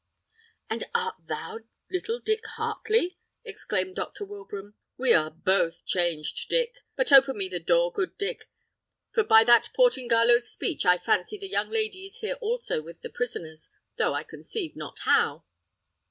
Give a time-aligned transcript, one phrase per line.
[0.67, 1.59] "And art thou
[1.91, 4.73] little Dick Heartley?" exclaimed Doctor Wilbraham.
[4.97, 8.49] "We are both changed, Dick; but open me the door, good Dick,
[9.13, 13.11] for by that Portingalo's speech I fancy the young lady is here also with the
[13.11, 13.69] prisoners,
[13.99, 15.43] though I conceive not how."